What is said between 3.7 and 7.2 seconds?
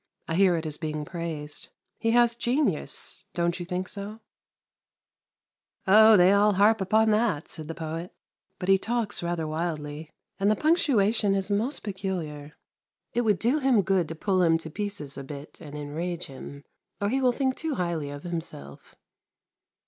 so?' Oh, they all harp upon